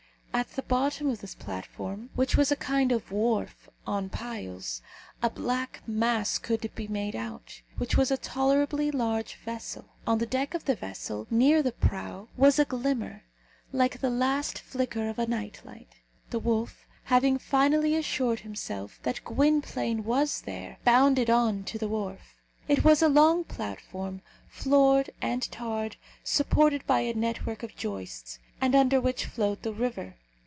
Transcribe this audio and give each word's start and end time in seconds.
At 0.33 0.53
the 0.55 0.63
bottom 0.63 1.09
of 1.09 1.19
this 1.19 1.35
platform, 1.35 2.09
which 2.15 2.35
was 2.37 2.51
a 2.51 2.55
kind 2.55 2.91
of 2.93 3.11
wharf 3.11 3.69
on 3.85 4.09
piles, 4.09 4.81
a 5.21 5.29
black 5.29 5.83
mass 5.85 6.37
could 6.39 6.73
be 6.73 6.87
made 6.87 7.15
out, 7.17 7.61
which 7.77 7.95
was 7.97 8.09
a 8.09 8.17
tolerably 8.17 8.89
large 8.91 9.35
vessel. 9.43 9.89
On 10.07 10.17
the 10.17 10.25
deck 10.25 10.53
of 10.55 10.63
the 10.65 10.73
vessel, 10.73 11.27
near 11.29 11.61
the 11.61 11.73
prow, 11.73 12.27
was 12.37 12.57
a 12.57 12.65
glimmer, 12.65 13.23
like 13.73 13.99
the 13.99 14.09
last 14.09 14.57
flicker 14.57 15.09
of 15.09 15.19
a 15.19 15.27
night 15.27 15.61
light. 15.65 15.97
The 16.31 16.39
wolf, 16.39 16.85
having 17.03 17.37
finally 17.37 17.93
assured 17.95 18.39
himself 18.39 18.99
that 19.03 19.23
Gwynplaine 19.25 20.05
was 20.05 20.41
there, 20.45 20.77
bounded 20.85 21.29
on 21.29 21.65
to 21.65 21.77
the 21.77 21.89
wharf. 21.89 22.33
It 22.69 22.83
was 22.85 23.03
a 23.03 23.09
long 23.09 23.43
platform, 23.43 24.21
floored 24.49 25.11
and 25.21 25.43
tarred, 25.51 25.97
supported 26.23 26.87
by 26.87 27.01
a 27.01 27.13
network 27.13 27.61
of 27.63 27.75
joists, 27.75 28.39
and 28.59 28.73
under 28.75 28.99
which 29.01 29.25
flowed 29.25 29.61
the 29.61 29.73
river. 29.73 30.15